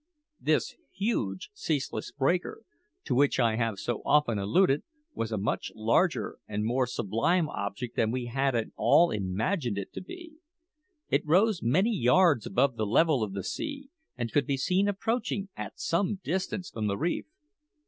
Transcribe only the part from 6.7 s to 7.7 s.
sublime